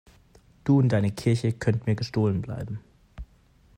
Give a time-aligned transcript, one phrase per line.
[0.63, 2.79] Du und deine Kirche könnt mir gestohlen bleiben.